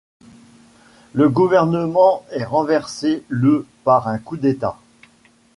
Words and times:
Le 1.13 1.29
gouvernement 1.29 2.25
est 2.31 2.43
renversé 2.43 3.23
le 3.29 3.67
par 3.83 4.07
un 4.07 4.17
Coup 4.17 4.35
d'État. 4.35 4.79